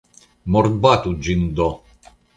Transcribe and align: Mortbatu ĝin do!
Mortbatu 0.55 1.13
ĝin 1.27 1.47
do! 1.61 1.69